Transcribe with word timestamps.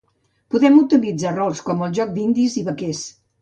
Podem 0.53 0.79
utilitzar 0.83 1.33
rols, 1.35 1.61
com 1.67 1.85
en 1.85 1.89
el 1.89 1.93
joc 2.01 2.11
d'indis 2.17 2.57
i 2.63 2.65
vaquers 2.73 3.05